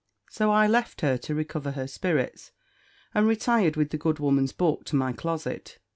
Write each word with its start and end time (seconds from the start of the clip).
So 0.31 0.49
I 0.49 0.65
left 0.65 1.01
her, 1.01 1.15
to 1.19 1.35
recover 1.35 1.73
her 1.73 1.85
spirits, 1.85 2.51
and 3.13 3.27
retired 3.27 3.75
with 3.75 3.91
the 3.91 3.99
good 3.99 4.17
woman's 4.17 4.51
book 4.51 4.83
to 4.85 4.95
my 4.95 5.13
closet. 5.13 5.77